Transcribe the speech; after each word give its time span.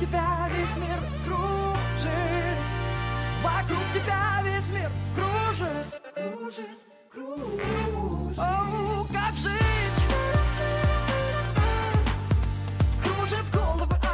тебя 0.00 0.48
весь 0.50 0.76
мир 0.76 0.98
кружит. 1.24 2.58
Вокруг 3.42 3.84
тебя 3.94 4.42
весь 4.44 4.68
мир 4.68 4.90
кружит. 5.14 6.02
Кружит, 6.14 6.78
кружит. 7.10 8.38
Оу, 8.38 9.04
как 9.12 9.34
жить 9.36 9.65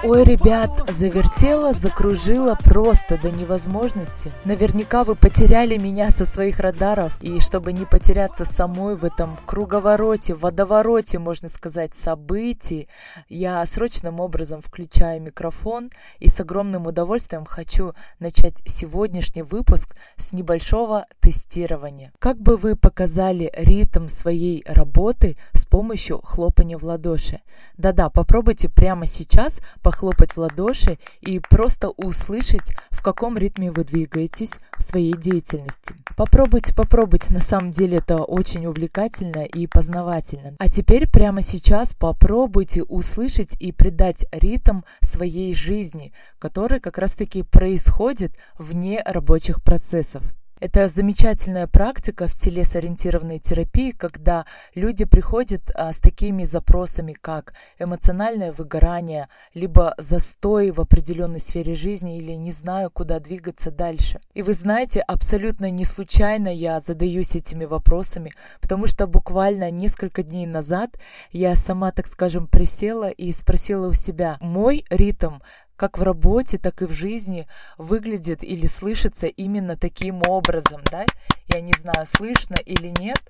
Ой, 0.04 0.24
ребят, 0.24 0.68
завертела, 0.90 1.72
закружила 1.72 2.56
просто 2.64 3.22
до 3.22 3.30
невозможности. 3.30 4.32
Наверняка 4.44 5.04
вы 5.04 5.14
потеряли 5.14 5.76
меня 5.78 6.10
со 6.10 6.26
своих 6.26 6.58
радаров, 6.58 7.16
и 7.22 7.38
чтобы 7.38 7.72
не 7.72 7.84
потеряться 7.84 8.44
самой 8.44 8.96
в 8.96 9.04
этом 9.04 9.38
круговороте, 9.46 10.34
водовороте, 10.34 11.20
можно 11.20 11.48
сказать, 11.48 11.94
событий, 11.94 12.88
я 13.28 13.64
срочным 13.64 14.18
образом 14.18 14.60
включаю 14.60 15.22
микрофон 15.22 15.92
и 16.18 16.28
с 16.28 16.40
огромным 16.40 16.88
удовольствием 16.88 17.44
хочу 17.44 17.92
начать 18.18 18.56
сегодняшний 18.66 19.42
выпуск 19.42 19.94
с 20.16 20.32
небольшого 20.32 21.06
тестирования. 21.20 22.12
Как 22.18 22.40
бы 22.40 22.56
вы 22.56 22.74
показали 22.74 23.52
ритм 23.56 24.08
своей 24.08 24.64
работы 24.66 25.36
с 25.52 25.64
помощью 25.64 26.20
хлопания 26.22 26.76
в 26.76 26.82
ладоши? 26.82 27.38
Да-да, 27.76 28.10
попробуйте 28.10 28.68
прямо 28.68 29.06
сейчас 29.06 29.60
похлопать 29.92 30.32
в 30.32 30.38
ладоши 30.38 30.98
и 31.20 31.38
просто 31.38 31.90
услышать, 31.90 32.72
в 32.90 33.02
каком 33.02 33.36
ритме 33.36 33.70
вы 33.70 33.84
двигаетесь 33.84 34.54
в 34.78 34.82
своей 34.82 35.12
деятельности. 35.12 35.94
Попробуйте, 36.16 36.74
попробуйте, 36.74 37.34
на 37.34 37.42
самом 37.42 37.70
деле 37.70 37.98
это 37.98 38.22
очень 38.22 38.64
увлекательно 38.64 39.44
и 39.44 39.66
познавательно. 39.66 40.54
А 40.58 40.70
теперь 40.70 41.10
прямо 41.10 41.42
сейчас 41.42 41.94
попробуйте 41.94 42.82
услышать 42.84 43.54
и 43.60 43.70
придать 43.70 44.24
ритм 44.32 44.80
своей 45.02 45.52
жизни, 45.52 46.12
который 46.38 46.80
как 46.80 46.96
раз-таки 46.96 47.42
происходит 47.42 48.32
вне 48.58 49.02
рабочих 49.04 49.62
процессов. 49.62 50.22
Это 50.62 50.88
замечательная 50.88 51.66
практика 51.66 52.28
в 52.28 52.34
телесориентированной 52.34 53.40
терапии, 53.40 53.90
когда 53.90 54.46
люди 54.76 55.04
приходят 55.04 55.72
а, 55.74 55.92
с 55.92 55.98
такими 55.98 56.44
запросами, 56.44 57.14
как 57.20 57.52
эмоциональное 57.80 58.52
выгорание, 58.52 59.28
либо 59.54 59.92
застой 59.98 60.70
в 60.70 60.80
определенной 60.80 61.40
сфере 61.40 61.74
жизни 61.74 62.16
или 62.16 62.34
не 62.34 62.52
знаю, 62.52 62.92
куда 62.92 63.18
двигаться 63.18 63.72
дальше. 63.72 64.20
И 64.34 64.42
вы 64.42 64.54
знаете, 64.54 65.00
абсолютно 65.00 65.68
не 65.68 65.84
случайно 65.84 66.46
я 66.46 66.78
задаюсь 66.78 67.34
этими 67.34 67.64
вопросами, 67.64 68.30
потому 68.60 68.86
что 68.86 69.08
буквально 69.08 69.68
несколько 69.72 70.22
дней 70.22 70.46
назад 70.46 70.96
я 71.32 71.56
сама, 71.56 71.90
так 71.90 72.06
скажем, 72.06 72.46
присела 72.46 73.08
и 73.08 73.32
спросила 73.32 73.88
у 73.88 73.94
себя, 73.94 74.38
мой 74.40 74.84
ритм 74.90 75.40
как 75.82 75.98
в 75.98 76.04
работе, 76.04 76.58
так 76.58 76.80
и 76.82 76.84
в 76.86 76.92
жизни 76.92 77.48
выглядит 77.76 78.44
или 78.44 78.68
слышится 78.68 79.26
именно 79.26 79.76
таким 79.76 80.22
образом, 80.28 80.80
да? 80.92 81.04
Я 81.48 81.60
не 81.60 81.72
знаю, 81.72 82.06
слышно 82.06 82.54
или 82.64 82.94
нет, 83.00 83.20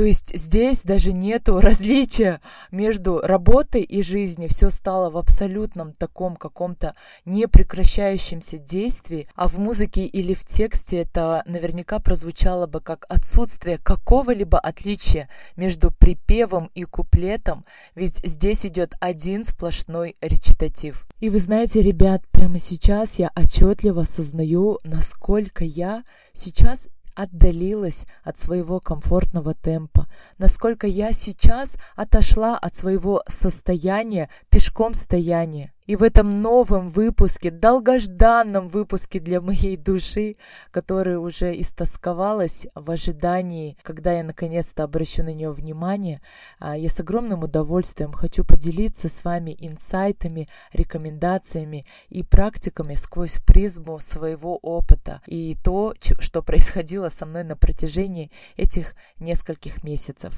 то 0.00 0.06
есть 0.06 0.34
здесь 0.34 0.82
даже 0.82 1.12
нету 1.12 1.60
различия 1.60 2.40
между 2.70 3.18
работой 3.18 3.82
и 3.82 4.02
жизнью. 4.02 4.48
Все 4.48 4.70
стало 4.70 5.10
в 5.10 5.18
абсолютном 5.18 5.92
таком 5.92 6.36
каком-то 6.36 6.94
непрекращающемся 7.26 8.56
действии. 8.56 9.28
А 9.34 9.46
в 9.46 9.58
музыке 9.58 10.06
или 10.06 10.32
в 10.32 10.42
тексте 10.46 11.02
это 11.02 11.42
наверняка 11.44 11.98
прозвучало 11.98 12.66
бы 12.66 12.80
как 12.80 13.04
отсутствие 13.10 13.76
какого-либо 13.76 14.58
отличия 14.58 15.28
между 15.54 15.90
припевом 15.90 16.70
и 16.74 16.84
куплетом. 16.84 17.66
Ведь 17.94 18.22
здесь 18.24 18.64
идет 18.64 18.94
один 19.00 19.44
сплошной 19.44 20.16
речитатив. 20.22 21.06
И 21.18 21.28
вы 21.28 21.40
знаете, 21.40 21.82
ребят, 21.82 22.22
прямо 22.30 22.58
сейчас 22.58 23.18
я 23.18 23.30
отчетливо 23.36 24.00
осознаю, 24.04 24.78
насколько 24.82 25.62
я 25.62 26.04
сейчас 26.32 26.88
отдалилась 27.22 28.06
от 28.24 28.38
своего 28.38 28.80
комфортного 28.80 29.54
темпа, 29.54 30.06
насколько 30.38 30.86
я 30.86 31.12
сейчас 31.12 31.76
отошла 31.96 32.56
от 32.56 32.74
своего 32.74 33.22
состояния 33.28 34.30
пешком 34.60 34.92
стояния. 34.92 35.72
И 35.86 35.96
в 35.96 36.02
этом 36.02 36.42
новом 36.42 36.90
выпуске, 36.90 37.50
долгожданном 37.50 38.68
выпуске 38.68 39.18
для 39.18 39.40
моей 39.40 39.78
души, 39.78 40.34
который 40.70 41.16
уже 41.16 41.58
истосковалась 41.58 42.66
в 42.74 42.90
ожидании, 42.90 43.78
когда 43.82 44.12
я 44.12 44.22
наконец-то 44.22 44.84
обращу 44.84 45.22
на 45.22 45.32
нее 45.32 45.50
внимание, 45.50 46.20
а, 46.58 46.76
я 46.76 46.90
с 46.90 47.00
огромным 47.00 47.42
удовольствием 47.42 48.12
хочу 48.12 48.44
поделиться 48.44 49.08
с 49.08 49.24
вами 49.24 49.56
инсайтами, 49.58 50.46
рекомендациями 50.74 51.86
и 52.10 52.22
практиками 52.22 52.96
сквозь 52.96 53.38
призму 53.46 53.98
своего 53.98 54.58
опыта 54.58 55.22
и 55.26 55.56
то, 55.64 55.94
что 56.18 56.42
происходило 56.42 57.08
со 57.08 57.24
мной 57.24 57.44
на 57.44 57.56
протяжении 57.56 58.30
этих 58.58 58.94
нескольких 59.18 59.82
месяцев. 59.84 60.34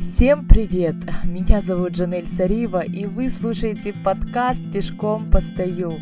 Всем 0.00 0.46
привет! 0.46 0.96
Меня 1.24 1.60
зовут 1.60 1.96
Жанель 1.96 2.26
Сарива, 2.26 2.84
и 2.84 3.06
вы 3.06 3.30
слушаете 3.30 3.92
подкаст 3.92 4.62
«Пешком 4.72 5.30
постою». 5.30 5.92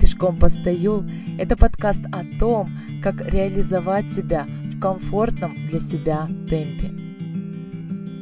«Пешком 0.00 0.36
постою»— 0.36 1.08
это 1.38 1.56
подкаст 1.56 2.04
о 2.12 2.24
том, 2.38 2.68
как 3.02 3.20
реализовать 3.32 4.10
себя 4.10 4.46
в 4.72 4.80
комфортном 4.80 5.54
для 5.68 5.80
себя 5.80 6.26
темпе. 6.48 6.99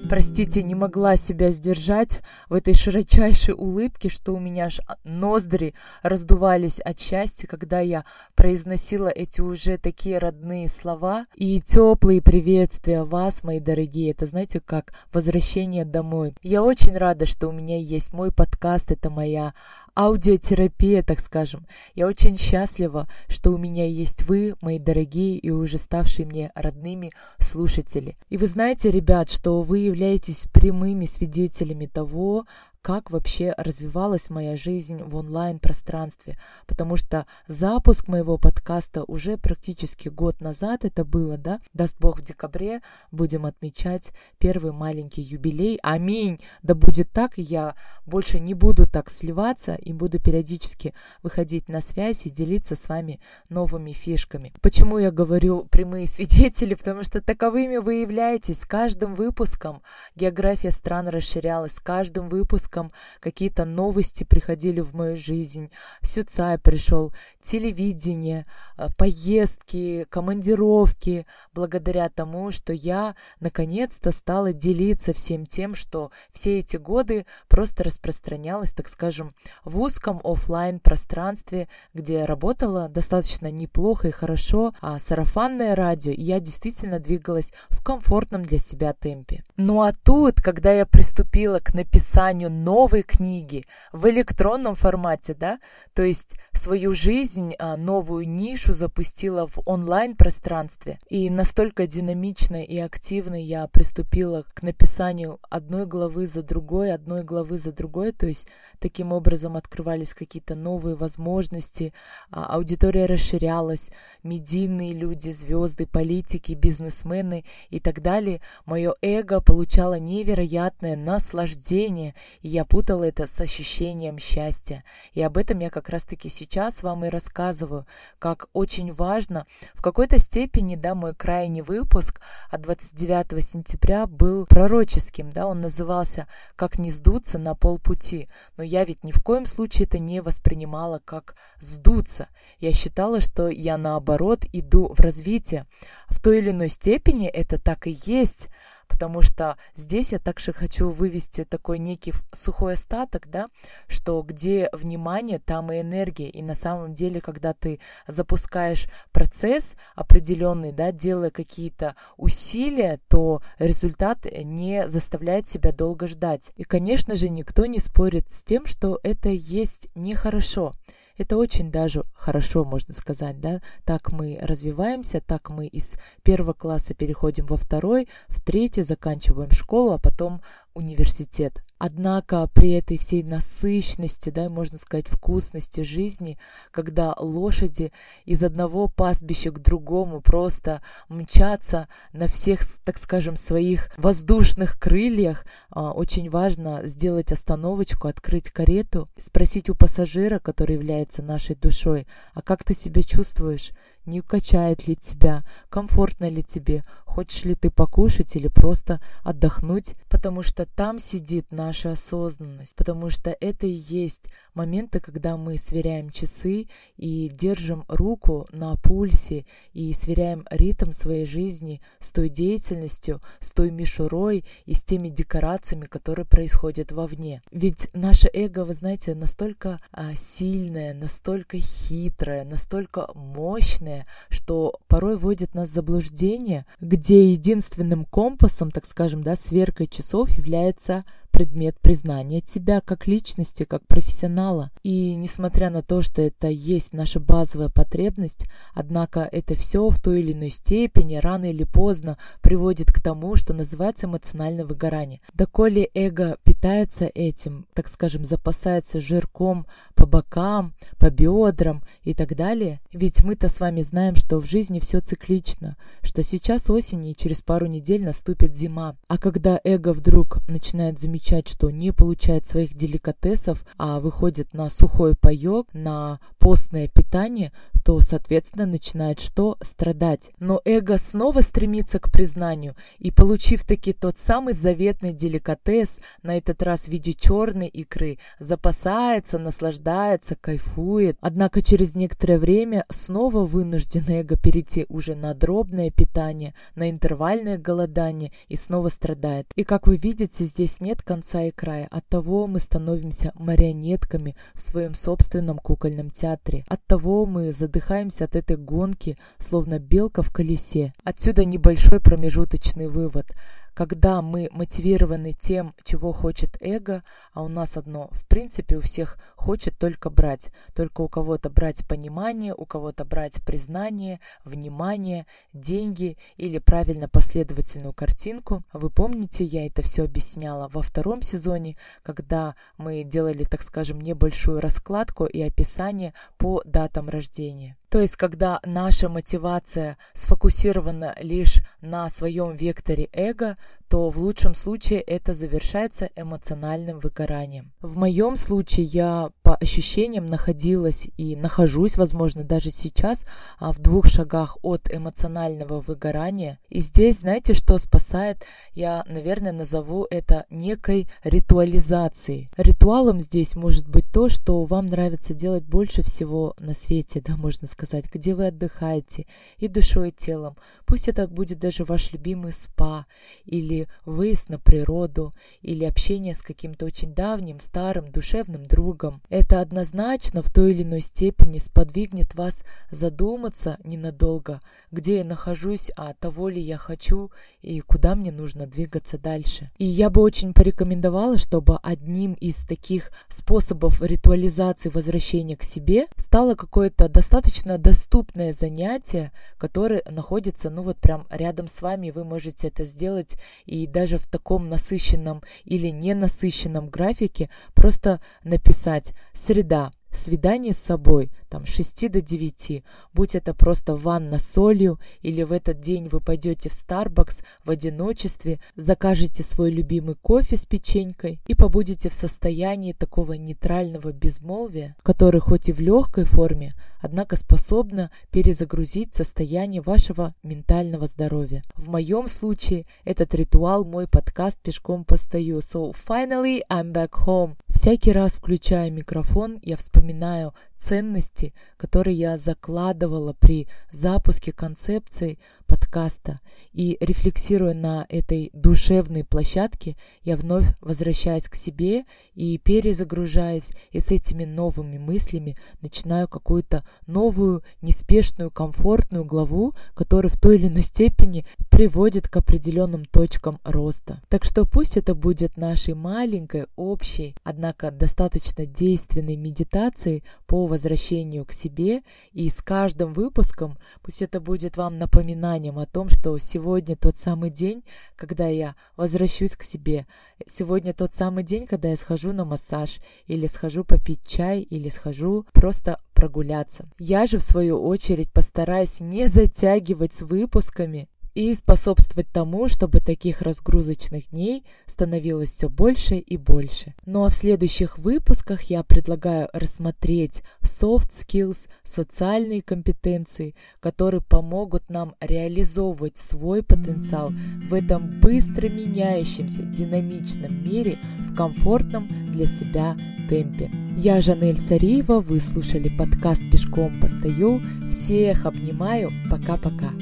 Простите, 0.08 0.62
не 0.62 0.74
могла 0.74 1.16
себя 1.16 1.50
сдержать 1.50 2.22
в 2.48 2.54
этой 2.54 2.72
широчайшей 2.72 3.52
улыбке, 3.52 4.08
что 4.08 4.34
у 4.34 4.41
меня 4.41 4.66
аж 4.66 4.80
ноздри 5.04 5.74
раздувались 6.02 6.80
от 6.80 6.98
счастья, 6.98 7.46
когда 7.46 7.80
я 7.80 8.06
произносила 8.34 9.08
эти 9.08 9.42
уже 9.42 9.76
такие 9.76 10.16
родные 10.16 10.70
слова 10.70 11.24
и 11.34 11.60
теплые 11.60 12.22
приветствия 12.22 13.04
вас, 13.04 13.44
мои 13.44 13.60
дорогие. 13.60 14.12
Это, 14.12 14.24
знаете, 14.24 14.60
как 14.60 14.94
возвращение 15.12 15.84
домой. 15.84 16.34
Я 16.42 16.62
очень 16.62 16.96
рада, 16.96 17.26
что 17.26 17.48
у 17.48 17.52
меня 17.52 17.76
есть 17.76 18.14
мой 18.14 18.32
подкаст, 18.32 18.90
это 18.90 19.10
моя 19.10 19.52
аудиотерапия, 19.98 21.03
так 21.03 21.19
скажем. 21.19 21.66
Я 21.97 22.06
очень 22.06 22.38
счастлива, 22.38 23.09
что 23.26 23.50
у 23.50 23.59
меня 23.59 23.84
есть 23.84 24.22
вы, 24.22 24.54
мои 24.60 24.78
дорогие 24.78 25.36
и 25.36 25.50
уже 25.50 25.76
ставшие 25.76 26.25
мне 26.25 26.53
родными 26.54 27.10
слушатели. 27.41 28.16
И 28.28 28.37
вы 28.37 28.47
знаете, 28.47 28.92
ребят, 28.92 29.28
что 29.28 29.60
вы 29.60 29.81
являетесь 29.81 30.47
прямыми 30.53 31.04
свидетелями 31.04 31.87
того, 31.87 32.47
как 32.83 33.11
вообще 33.11 33.55
развивалась 33.56 34.31
моя 34.31 34.56
жизнь 34.56 35.03
в 35.03 35.16
онлайн-пространстве, 35.16 36.39
потому 36.66 36.97
что 36.97 37.27
запуск 37.47 38.09
моего 38.09 38.39
подкаста 38.39 39.05
уже 39.05 39.37
практически 39.37 40.09
год 40.09 40.41
назад 40.41 40.84
это 40.84 41.05
было, 41.05 41.37
да, 41.37 41.61
даст 41.72 41.97
Бог 41.99 42.21
в 42.21 42.25
декабре 42.25 42.81
будем 43.11 43.47
отмечать 43.47 44.12
первый 44.38 44.72
маленький 44.72 45.22
юбилей, 45.22 45.78
аминь, 45.83 46.41
да 46.62 46.75
будет 46.75 47.11
так, 47.11 47.33
я 47.37 47.75
больше 48.06 48.41
не 48.41 48.55
буду 48.55 48.87
так 48.88 49.11
сливаться 49.11 49.75
и 49.75 49.93
буду 49.93 50.21
периодически 50.21 50.94
выходить 51.22 51.69
на 51.69 51.81
связь 51.81 52.27
и 52.27 52.31
делиться 52.31 52.75
с 52.75 52.88
вами 52.88 53.21
новыми 53.49 53.93
фишками. 53.93 54.53
Почему 54.62 54.99
я 54.99 55.11
говорю 55.11 55.65
прямые 55.65 56.06
свидетели, 56.09 56.75
потому 56.75 57.03
что 57.03 57.21
таковыми 57.21 57.78
вы 57.78 57.94
являетесь 57.97 58.61
с 58.61 58.67
каждым 58.67 59.15
выпуском, 59.15 59.83
география 60.15 60.71
стран 60.71 61.09
расширялась, 61.09 61.75
с 61.75 61.81
каждым 61.81 62.28
выпуском 62.28 62.68
выпускам 62.69 62.93
какие-то 63.21 63.65
новости 63.65 64.25
приходили 64.25 64.81
в 64.81 64.95
мою 64.95 65.17
жизнь. 65.17 65.71
Сюцай 66.03 66.59
пришел, 66.59 67.12
телевидение, 67.43 68.47
э, 68.77 68.89
поездки, 68.97 70.06
командировки, 70.09 71.27
благодаря 71.55 72.09
тому, 72.09 72.53
что 72.53 72.73
я 72.73 73.15
наконец-то 73.41 74.12
стала 74.12 74.53
делиться 74.53 75.12
всем 75.12 75.47
тем, 75.47 75.75
что 75.75 76.11
все 76.33 76.59
эти 76.59 76.77
годы 76.77 77.27
просто 77.49 77.84
распространялось, 77.84 78.73
так 78.73 78.89
скажем, 78.89 79.35
в 79.65 79.81
узком 79.81 80.21
офлайн 80.25 80.81
пространстве, 80.81 81.69
где 81.94 82.25
работала 82.25 82.88
достаточно 82.88 83.50
неплохо 83.50 84.09
и 84.09 84.12
хорошо, 84.12 84.73
а 84.81 84.99
сарафанное 84.99 85.75
радио, 85.75 86.12
и 86.12 86.23
я 86.23 86.41
действительно 86.41 86.99
двигалась 86.99 87.53
в 87.71 87.82
комфортном 87.82 88.43
для 88.43 88.59
себя 88.59 88.93
темпе. 88.93 89.43
Ну 89.56 89.82
а 89.82 89.93
тут, 89.93 90.41
когда 90.41 90.73
я 90.73 90.87
приступила 90.87 91.61
к 91.61 91.75
написанию 91.75 92.50
новой 92.64 93.02
книги 93.02 93.64
в 93.93 94.08
электронном 94.08 94.75
формате, 94.75 95.34
да, 95.34 95.58
то 95.94 96.02
есть 96.02 96.34
свою 96.52 96.93
жизнь, 96.93 97.55
а, 97.58 97.76
новую 97.76 98.28
нишу 98.28 98.72
запустила 98.72 99.46
в 99.46 99.58
онлайн-пространстве. 99.66 100.99
И 101.08 101.31
настолько 101.31 101.87
динамично 101.87 102.62
и 102.62 102.78
активно 102.78 103.40
я 103.40 103.66
приступила 103.69 104.44
к 104.55 104.62
написанию 104.62 105.38
одной 105.50 105.87
главы 105.87 106.26
за 106.26 106.43
другой, 106.43 106.93
одной 106.93 107.22
главы 107.22 107.58
за 107.58 107.72
другой, 107.72 108.12
то 108.12 108.26
есть 108.26 108.49
таким 108.78 109.12
образом 109.12 109.56
открывались 109.56 110.14
какие-то 110.14 110.54
новые 110.54 110.96
возможности, 110.96 111.93
а, 112.31 112.46
аудитория 112.54 113.06
расширялась, 113.06 113.90
медийные 114.22 114.93
люди, 114.93 115.31
звезды, 115.31 115.87
политики, 115.87 116.52
бизнесмены 116.52 117.44
и 117.70 117.81
так 117.81 118.02
далее. 118.02 118.40
Мое 118.66 118.94
эго 119.02 119.40
получало 119.40 119.99
невероятное 119.99 120.96
наслаждение, 120.96 122.14
я 122.49 122.65
путала 122.65 123.05
это 123.05 123.27
с 123.27 123.41
ощущением 123.41 124.19
счастья. 124.19 124.83
И 125.12 125.23
об 125.23 125.37
этом 125.37 125.59
я 125.59 125.71
как 125.71 125.89
раз-таки 125.89 126.29
сейчас 126.29 126.83
вам 126.83 127.05
и 127.05 127.09
рассказываю, 127.09 127.87
как 128.19 128.49
очень 128.53 128.93
важно. 128.93 129.47
В 129.75 129.83
какой-то 129.83 130.19
степени, 130.19 130.75
да, 130.75 130.95
мой 130.95 131.15
крайний 131.15 131.61
выпуск 131.61 132.21
от 132.50 132.62
29 132.62 133.45
сентября 133.45 134.06
был 134.06 134.47
пророческим, 134.47 135.31
да, 135.31 135.47
он 135.47 135.61
назывался 135.61 136.27
«Как 136.56 136.79
не 136.79 136.91
сдуться 136.91 137.39
на 137.39 137.55
полпути». 137.55 138.29
Но 138.56 138.62
я 138.62 138.85
ведь 138.85 139.05
ни 139.05 139.12
в 139.12 139.23
коем 139.23 139.47
случае 139.47 139.87
это 139.87 139.99
не 139.99 140.21
воспринимала 140.21 141.00
как 141.05 141.35
сдуться. 141.61 142.29
Я 142.59 142.73
считала, 142.73 143.21
что 143.21 143.49
я 143.49 143.77
наоборот 143.77 144.45
иду 144.53 144.93
в 144.95 145.00
развитие. 145.00 145.67
В 146.09 146.21
той 146.21 146.39
или 146.39 146.50
иной 146.50 146.69
степени 146.69 147.29
это 147.29 147.59
так 147.59 147.87
и 147.87 147.97
есть, 148.05 148.49
потому 148.88 149.23
что 149.23 149.56
здесь 149.75 150.12
я 150.12 150.19
также 150.19 150.52
хочу 150.52 150.90
вывести 150.90 151.44
такой 151.44 151.79
некий 151.79 152.12
сухой 152.32 152.75
остаток, 152.75 153.29
да, 153.31 153.49
что 153.87 154.23
где 154.23 154.69
внимание, 154.73 155.38
там 155.38 155.70
и 155.70 155.81
энергия. 155.81 156.29
И 156.29 156.43
на 156.43 156.55
самом 156.55 156.94
деле, 156.94 157.20
когда 157.20 157.52
ты 157.52 157.81
запускаешь 158.06 158.87
процесс 159.12 159.76
определенный, 159.94 160.73
да, 160.73 160.90
делая 160.90 161.31
какие-то 161.31 161.94
усилия, 162.17 162.99
то 163.08 163.43
результат 163.58 164.26
не 164.43 164.88
заставляет 164.88 165.49
себя 165.49 165.73
долго 165.73 166.06
ждать. 166.06 166.52
И, 166.56 166.64
конечно 166.64 167.14
же, 167.14 167.29
никто 167.29 167.67
не 167.67 167.79
спорит 167.79 168.32
с 168.32 168.43
тем, 168.43 168.67
что 168.67 168.99
это 169.02 169.29
есть 169.29 169.88
нехорошо. 169.94 170.75
Это 171.19 171.37
очень 171.37 171.70
даже 171.73 172.05
хорошо, 172.15 172.65
можно 172.65 172.94
сказать, 172.94 173.41
да. 173.41 173.61
Так 173.85 174.12
мы 174.12 174.38
развиваемся, 174.41 175.20
так 175.20 175.50
мы 175.50 175.67
из 175.67 175.97
первого 176.23 176.53
класса 176.53 176.94
переходим 176.94 177.44
во 177.47 177.56
второй, 177.56 178.09
в 178.29 178.41
третий 178.41 178.82
заканчиваем 178.82 179.50
школу, 179.50 179.93
а 179.93 179.99
потом 179.99 180.41
университет. 180.78 181.62
Однако 181.78 182.48
при 182.54 182.72
этой 182.72 182.98
всей 182.98 183.22
насыщенности, 183.22 184.30
да, 184.30 184.48
можно 184.48 184.78
сказать, 184.78 185.06
вкусности 185.06 185.82
жизни, 185.82 186.38
когда 186.72 187.14
лошади 187.19 187.92
из 188.25 188.42
одного 188.42 188.88
пастбища 188.88 189.50
к 189.50 189.60
другому 189.60 190.20
просто 190.20 190.82
мчатся 191.08 191.88
на 192.12 192.26
всех, 192.26 192.60
так 192.84 192.98
скажем, 192.98 193.36
своих 193.36 193.90
воздушных 193.96 194.78
крыльях, 194.78 195.46
а, 195.70 195.92
очень 195.92 196.30
важно 196.30 196.80
сделать 196.84 197.30
остановочку, 197.30 198.08
открыть 198.08 198.50
карету, 198.50 199.08
спросить 199.16 199.69
у 199.69 199.75
пассажира, 199.75 200.40
который 200.40 200.75
является 200.75 201.22
нашей 201.22 201.54
душой, 201.54 202.06
а 202.34 202.42
как 202.42 202.64
ты 202.64 202.75
себя 202.75 203.02
чувствуешь? 203.02 203.70
Не 204.08 204.20
укачает 204.20 204.88
ли 204.88 204.96
тебя, 204.96 205.44
комфортно 205.69 206.28
ли 206.28 206.43
тебе, 206.43 206.82
хочешь 207.05 207.44
ли 207.44 207.55
ты 207.55 207.70
покушать 207.70 208.37
или 208.37 208.49
просто 208.49 209.00
отдохнуть, 209.22 209.94
потому 210.08 210.43
что 210.43 210.66
там 210.66 210.99
сидит 210.99 211.46
наша 211.50 211.93
осознанность, 211.93 212.76
потому 212.76 213.10
что 213.10 213.37
это 213.40 213.66
и 213.66 213.70
есть 213.70 214.26
моменты, 214.55 215.00
когда 215.00 215.37
мы 215.37 215.58
сверяем 215.58 216.10
часы 216.10 216.69
и 216.96 217.28
держим 217.32 217.84
руку 217.88 218.46
на 218.52 218.76
пульсе 218.76 219.46
и 219.72 219.93
сверяем 219.93 220.46
ритм 220.50 220.90
своей 220.90 221.26
жизни 221.26 221.81
с 221.99 222.12
той 222.12 222.28
деятельностью, 222.28 223.20
с 223.40 223.52
той 223.52 223.70
мишурой 223.70 224.44
и 224.64 224.75
с 224.75 224.82
теми 224.84 225.08
декорациями, 225.08 225.87
которые 225.87 226.25
происходят 226.25 226.93
вовне. 226.93 227.43
Ведь 227.50 227.88
наше 227.94 228.28
эго, 228.32 228.64
вы 228.64 228.75
знаете, 228.75 229.14
настолько 229.14 229.81
а, 229.93 230.14
сильное, 230.14 230.94
настолько 230.94 231.58
хитрое, 231.58 232.44
настолько 232.44 233.08
мощное, 233.14 233.98
что 234.29 234.75
порой 234.87 235.17
вводит 235.17 235.55
нас 235.55 235.69
в 235.71 235.73
заблуждение, 235.73 236.67
где 236.81 237.33
единственным 237.33 238.05
компасом, 238.05 238.71
так 238.71 238.87
скажем, 238.87 239.23
да, 239.23 239.37
сверкой 239.37 239.87
часов 239.87 240.31
является 240.31 241.05
предмет 241.30 241.78
признания 241.80 242.40
тебя 242.40 242.80
как 242.80 243.06
личности, 243.06 243.64
как 243.64 243.86
профессионала. 243.86 244.70
И 244.82 245.14
несмотря 245.14 245.70
на 245.70 245.82
то, 245.82 246.02
что 246.02 246.20
это 246.20 246.48
есть 246.48 246.92
наша 246.92 247.20
базовая 247.20 247.69
потребность, 247.69 248.46
однако 248.75 249.20
это 249.20 249.54
все 249.54 249.88
в 249.88 250.00
той 250.00 250.20
или 250.20 250.32
иной 250.32 250.50
степени 250.50 251.16
рано 251.16 251.50
или 251.50 251.64
поздно 251.64 252.19
приводит 252.40 252.92
к 252.92 253.00
тому, 253.00 253.36
что 253.36 253.54
называется 253.54 254.06
эмоциональное 254.06 254.66
выгорание. 254.66 255.20
Доколе 255.34 255.88
эго 255.94 256.38
питается 256.42 257.10
этим, 257.14 257.66
так 257.75 257.86
скажем, 257.86 258.25
запасается 258.25 259.00
жирком 259.00 259.66
по 259.94 260.06
бокам, 260.06 260.75
по 260.98 261.10
бедрам 261.10 261.84
и 262.02 262.14
так 262.14 262.34
далее, 262.34 262.80
ведь 262.92 263.22
мы-то 263.22 263.48
с 263.48 263.60
вами 263.60 263.82
знаем, 263.82 264.16
что 264.16 264.40
в 264.40 264.44
жизни 264.44 264.80
все 264.80 265.00
циклично, 265.00 265.76
что 266.02 266.22
сейчас 266.22 266.69
осень 266.69 267.06
и 267.06 267.16
через 267.16 267.42
пару 267.42 267.66
недель 267.66 268.04
наступит 268.04 268.56
зима. 268.56 268.96
А 269.06 269.19
когда 269.19 269.60
эго 269.62 269.92
вдруг 269.92 270.38
начинает 270.48 270.98
замечать 270.98 271.27
замечать, 271.28 271.48
что 271.48 271.70
не 271.70 271.92
получает 271.92 272.46
своих 272.46 272.75
деликатесов, 272.75 273.64
а 273.76 274.00
выходит 274.00 274.54
на 274.54 274.70
сухой 274.70 275.14
паек, 275.14 275.66
на 275.72 276.20
постное 276.38 276.88
питание, 276.88 277.52
то, 277.84 278.00
соответственно, 278.00 278.66
начинает 278.66 279.20
что? 279.20 279.56
Страдать. 279.62 280.30
Но 280.40 280.60
эго 280.64 280.98
снова 280.98 281.40
стремится 281.40 281.98
к 281.98 282.12
признанию, 282.12 282.76
и 282.98 283.10
получив 283.10 283.64
таки 283.64 283.92
тот 283.92 284.19
самый 284.19 284.54
заветный 284.54 285.12
деликатес, 285.12 286.00
на 286.22 286.36
этот 286.36 286.62
раз 286.62 286.84
в 286.84 286.88
виде 286.88 287.12
черной 287.12 287.69
икры, 287.69 288.19
запасается, 288.38 289.38
наслаждается, 289.38 290.34
кайфует. 290.34 291.16
Однако 291.20 291.62
через 291.62 291.94
некоторое 291.94 292.38
время 292.38 292.84
снова 292.90 293.44
вынужден 293.44 294.04
эго 294.08 294.36
перейти 294.36 294.84
уже 294.88 295.14
на 295.14 295.34
дробное 295.34 295.90
питание, 295.90 296.54
на 296.75 296.90
интервальное 296.90 297.58
голодание 297.58 298.32
и 298.48 298.56
снова 298.56 298.88
страдает. 298.88 299.50
И 299.56 299.64
как 299.64 299.86
вы 299.86 299.96
видите, 299.96 300.44
здесь 300.44 300.80
нет 300.80 301.02
конца 301.08 301.43
и 301.44 301.50
края. 301.50 301.88
От 301.90 302.06
того 302.06 302.46
мы 302.46 302.60
становимся 302.60 303.32
марионетками 303.34 304.37
в 304.52 304.60
своем 304.60 304.93
собственном 304.93 305.56
кукольном 305.56 306.10
театре. 306.10 306.64
От 306.69 306.84
того 306.84 307.25
мы 307.25 307.55
задыхаемся 307.55 308.25
от 308.25 308.37
этой 308.37 308.58
гонки, 308.58 309.16
словно 309.38 309.78
белка 309.78 310.20
в 310.20 310.31
колесе. 310.31 310.93
Отсюда 311.05 311.46
небольшой 311.46 312.00
промежуточный 312.00 312.88
вывод– 312.88 313.26
когда 313.78 314.22
мы 314.22 314.48
мотивированы 314.50 315.32
тем, 315.32 315.72
чего 315.84 316.10
хочет 316.10 316.56
эго, 316.60 317.00
а 317.32 317.44
у 317.44 317.48
нас 317.48 317.76
одно, 317.76 318.08
в 318.10 318.26
принципе, 318.26 318.76
у 318.76 318.80
всех 318.80 319.19
хочет 319.36 319.78
только 319.78 320.10
брать. 320.10 320.50
Только 320.75 321.02
у 321.02 321.08
кого-то 321.08 321.48
брать 321.48 321.86
понимание, 321.86 322.52
у 322.56 322.66
кого-то 322.66 323.04
брать 323.04 323.40
признание, 323.46 324.19
внимание, 324.44 325.26
деньги 325.52 326.19
или 326.36 326.58
правильно 326.58 327.08
последовательную 327.08 327.92
картинку. 327.92 328.64
Вы 328.72 328.90
помните, 328.90 329.44
я 329.44 329.64
это 329.64 329.82
все 329.82 330.02
объясняла 330.02 330.69
во 330.72 330.82
втором 330.82 331.22
сезоне, 331.22 331.76
когда 332.02 332.56
мы 332.78 333.04
делали, 333.04 333.44
так 333.44 333.62
скажем, 333.62 334.00
небольшую 334.00 334.58
раскладку 334.58 335.25
и 335.25 335.40
описание 335.40 336.14
по 336.36 336.62
датам 336.64 337.08
рождения. 337.08 337.76
То 337.90 338.00
есть, 338.00 338.16
когда 338.16 338.61
наша 338.64 339.09
мотивация 339.09 339.97
сфокусирована 340.12 341.14
лишь 341.21 341.62
на 341.80 342.11
своем 342.11 342.54
векторе 342.54 343.09
эго, 343.12 343.57
то 343.88 344.11
в 344.11 344.18
лучшем 344.18 344.54
случае 344.54 345.00
это 345.00 345.33
завершается 345.33 346.11
эмоциональным 346.14 346.99
выгоранием. 346.99 347.73
В 347.80 347.97
моем 347.97 348.37
случае 348.37 348.87
я 348.87 349.30
по 349.49 349.55
ощущениям 349.55 350.26
находилась 350.26 351.09
и 351.17 351.35
нахожусь, 351.35 351.97
возможно, 351.97 352.45
даже 352.45 352.71
сейчас 352.71 353.25
а, 353.59 353.73
в 353.73 353.78
двух 353.78 354.05
шагах 354.05 354.59
от 354.61 354.95
эмоционального 354.95 355.81
выгорания. 355.81 356.59
И 356.69 356.81
здесь, 356.81 357.21
знаете, 357.21 357.55
что 357.55 357.78
спасает? 357.78 358.45
Я, 358.75 359.07
наверное, 359.09 359.52
назову 359.52 360.07
это 360.11 360.45
некой 360.50 361.09
ритуализацией. 361.25 362.50
Ритуалом 362.59 363.21
здесь 363.21 363.55
может 363.55 363.88
быть 363.88 364.05
то, 364.12 364.28
что 364.28 364.62
вам 364.64 364.85
нравится 364.85 365.33
делать 365.33 365.64
больше 365.64 366.02
всего 366.02 366.55
на 366.59 366.75
свете, 366.75 367.23
да, 367.25 367.38
можно 367.38 367.67
сказать, 367.67 368.05
где 368.12 368.35
вы 368.35 368.49
отдыхаете 368.49 369.25
и 369.57 369.67
душой, 369.69 370.11
и 370.11 370.12
телом. 370.12 370.59
Пусть 370.85 371.09
это 371.09 371.26
будет 371.26 371.59
даже 371.59 371.85
ваш 371.85 372.12
любимый 372.12 372.52
спа 372.52 373.07
или 373.47 373.88
выезд 374.05 374.50
на 374.50 374.59
природу, 374.59 375.33
или 375.62 375.87
общение 375.87 376.35
с 376.35 376.43
каким-то 376.43 376.85
очень 376.85 377.14
давним, 377.14 377.61
старым, 377.61 378.12
душевным 378.12 378.67
другом. 378.67 379.23
Это 379.38 379.61
однозначно 379.61 380.42
в 380.42 380.50
той 380.50 380.73
или 380.73 380.83
иной 380.83 381.00
степени 381.00 381.59
сподвигнет 381.59 382.35
вас 382.35 382.64
задуматься 382.90 383.78
ненадолго, 383.85 384.61
где 384.90 385.18
я 385.18 385.25
нахожусь, 385.25 385.92
а 385.97 386.12
того 386.14 386.49
ли 386.49 386.61
я 386.61 386.76
хочу 386.76 387.30
и 387.62 387.78
куда 387.78 388.16
мне 388.16 388.33
нужно 388.33 388.66
двигаться 388.66 389.16
дальше. 389.16 389.71
И 389.78 389.85
я 389.85 390.11
бы 390.11 390.23
очень 390.23 390.52
порекомендовала, 390.52 391.38
чтобы 391.38 391.78
одним 391.85 392.33
из 392.33 392.64
таких 392.64 393.12
способов 393.28 394.02
ритуализации 394.02 394.88
возвращения 394.88 395.57
к 395.57 395.62
себе 395.62 396.07
стало 396.16 396.57
какое-то 396.57 397.09
достаточно 397.09 397.78
доступное 397.78 398.52
занятие, 398.52 399.30
которое 399.57 400.02
находится, 400.11 400.68
ну 400.68 400.83
вот 400.83 400.99
прям 400.99 401.28
рядом 401.30 401.68
с 401.68 401.80
вами, 401.80 402.11
вы 402.11 402.25
можете 402.25 402.66
это 402.66 402.85
сделать 402.85 403.37
и 403.66 403.87
даже 403.87 404.18
в 404.18 404.26
таком 404.26 404.68
насыщенном 404.68 405.45
или 405.64 405.90
ненасыщенном 405.90 406.88
графике 406.90 407.49
просто 407.76 408.21
написать 408.42 409.12
«среда», 409.38 409.92
свидание 410.18 410.73
с 410.73 410.78
собой, 410.78 411.30
там, 411.49 411.66
с 411.66 411.71
6 411.71 412.11
до 412.11 412.21
9, 412.21 412.83
будь 413.12 413.35
это 413.35 413.54
просто 413.54 413.97
ванна 413.97 414.38
солью, 414.38 414.99
или 415.23 415.42
в 415.42 415.52
этот 415.52 415.80
день 415.80 416.09
вы 416.09 416.21
пойдете 416.21 416.68
в 416.68 416.73
Starbucks 416.73 417.42
в 417.64 417.71
одиночестве, 417.71 418.61
закажете 418.76 419.42
свой 419.45 419.71
любимый 419.71 420.16
кофе 420.16 420.57
с 420.57 420.66
печенькой 420.66 421.40
и 421.47 421.54
побудете 421.54 422.09
в 422.09 422.14
состоянии 422.14 422.92
такого 422.92 423.35
нейтрального 423.35 424.12
безмолвия, 424.12 424.97
который 425.02 425.40
хоть 425.40 425.68
и 425.68 425.73
в 425.73 425.80
легкой 425.80 426.25
форме, 426.25 426.75
однако 427.00 427.37
способно 427.37 428.11
перезагрузить 428.30 429.14
состояние 429.14 429.83
вашего 429.83 430.35
ментального 430.42 431.07
здоровья. 431.07 431.62
В 431.76 431.88
моем 431.88 432.28
случае 432.28 432.85
этот 433.04 433.35
ритуал 433.35 433.85
мой 433.85 434.09
подкаст 434.09 434.61
«Пешком 434.61 435.04
постою». 435.04 435.59
So 435.59 435.95
finally 435.95 436.62
I'm 436.71 436.92
back 436.92 437.11
home. 437.26 437.57
Всякий 437.88 438.12
раз, 438.12 438.37
включая 438.37 438.90
микрофон, 438.90 439.61
я 439.62 439.78
вспоминаю 439.78 440.52
ценности, 440.76 441.54
которые 441.78 442.18
я 442.18 442.37
закладывала 442.37 443.33
при 443.33 443.66
запуске 443.90 444.52
концепции 444.52 445.38
подкаста. 445.66 446.40
И 446.73 446.99
рефлексируя 447.00 447.73
на 447.73 448.04
этой 448.11 448.50
душевной 448.52 449.25
площадке, 449.25 449.97
я 450.23 450.37
вновь 450.37 450.66
возвращаюсь 450.80 451.49
к 451.49 451.54
себе 451.54 452.04
и 452.35 452.59
перезагружаюсь, 452.59 453.73
и 453.90 454.00
с 454.00 454.11
этими 454.11 454.45
новыми 454.45 454.99
мыслями 454.99 455.57
начинаю 455.80 456.28
какую-то 456.28 456.85
новую, 457.07 457.62
неспешную, 457.80 458.50
комфортную 458.50 459.25
главу, 459.25 459.73
которая 459.95 460.30
в 460.30 460.38
той 460.38 460.57
или 460.57 460.68
иной 460.68 460.83
степени 460.83 461.47
приводит 461.71 462.28
к 462.28 462.37
определенным 462.37 463.07
точкам 463.07 463.61
роста. 463.64 464.21
Так 464.28 464.45
что 464.45 464.66
пусть 464.66 464.97
это 464.97 465.14
будет 465.14 465.57
нашей 465.57 465.95
маленькой, 465.95 466.66
общей, 466.76 467.35
однако 467.45 467.77
достаточно 467.90 468.66
действенной 468.66 469.37
медитацией 469.37 470.25
по 470.47 470.66
возвращению 470.66 471.44
к 471.44 471.52
себе, 471.52 472.02
и 472.32 472.49
с 472.49 472.61
каждым 472.61 473.12
выпуском 473.12 473.78
пусть 474.02 474.23
это 474.23 474.40
будет 474.40 474.76
вам 474.76 474.99
напоминанием 474.99 475.78
о 475.78 475.87
том, 475.87 476.08
что 476.08 476.38
сегодня 476.38 476.97
тот 476.97 477.16
самый 477.16 477.50
день, 477.50 477.85
когда 478.16 478.47
я 478.49 478.75
возвращусь 478.97 479.56
к 479.56 479.62
себе, 479.62 480.06
сегодня 480.47 480.92
тот 480.92 481.12
самый 481.14 481.44
день, 481.44 481.66
когда 481.66 481.88
я 481.88 481.97
схожу 481.97 482.32
на 482.32 482.44
массаж, 482.44 483.00
или 483.26 483.47
схожу 483.47 483.85
попить 483.85 484.26
чай, 484.26 484.61
или 484.61 484.88
схожу 484.88 485.47
просто 485.52 485.99
прогуляться. 486.14 486.90
Я 486.99 487.26
же, 487.26 487.38
в 487.38 487.42
свою 487.42 487.80
очередь, 487.80 488.32
постараюсь 488.32 489.00
не 489.00 489.28
затягивать 489.28 490.14
с 490.14 490.23
выпусками 490.23 491.08
и 491.38 491.54
способствовать 491.54 492.26
тому, 492.33 492.66
чтобы 492.66 492.99
таких 492.99 493.42
разгрузочных 493.42 494.30
дней 494.30 494.64
становилось 494.87 495.50
все 495.50 495.68
больше 495.68 496.16
и 496.16 496.37
больше. 496.37 496.95
Ну 497.07 497.25
а 497.25 497.28
в 497.28 497.35
следующих 497.35 497.97
выпусках 497.97 498.62
я 498.62 498.83
предлагаю 498.83 499.49
рассмотреть 499.52 500.42
soft 500.62 501.11
skills, 501.12 501.68
социальные 501.85 502.62
компетенции, 502.62 503.54
которые 503.78 504.21
помогут 504.21 504.90
нам 504.90 505.14
реализовывать 505.21 506.18
свой 506.18 506.64
потенциал 506.64 507.30
в 507.68 507.73
этом 507.73 508.18
быстро 508.21 508.68
меняющемся 508.68 509.62
динамичном 509.62 510.64
мире 510.68 510.99
в 511.21 511.37
комфортном 511.37 512.09
для 512.33 512.47
себя 512.47 512.97
темпе. 513.28 513.71
Я 513.97 514.21
Жанель 514.21 514.57
Сариева, 514.57 515.21
вы 515.21 515.38
слушали 515.38 515.88
подкаст 515.88 516.42
«Пешком 516.50 516.99
постою». 517.00 517.61
Всех 517.88 518.45
обнимаю, 518.45 519.12
пока-пока. 519.30 519.92